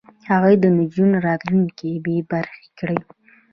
هغوی 0.29 0.55
د 0.59 0.65
نجونو 0.77 1.17
راتلونکی 1.27 1.91
بې 2.05 2.17
برخې 2.31 2.67
کړ. 2.79 2.91